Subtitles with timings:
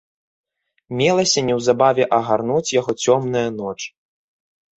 [1.01, 3.77] Мелася неўзабаве агарнуць яго цёмная ноч.